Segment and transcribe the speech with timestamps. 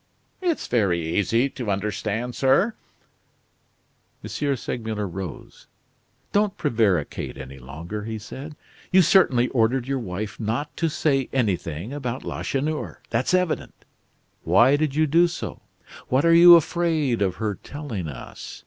[0.41, 2.73] "It's very easy to understand, sir."
[4.23, 4.55] M.
[4.57, 5.67] Segmuller rose.
[6.31, 8.55] "Don't prevaricate any longer," he said.
[8.91, 12.99] "You certainly ordered your wife not to say anything about Lacheneur.
[13.11, 13.75] That's evident.
[14.43, 15.61] Why did you do so?
[16.07, 18.59] What are you afraid of her telling us?